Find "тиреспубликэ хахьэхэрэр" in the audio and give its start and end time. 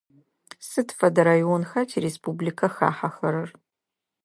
1.89-3.49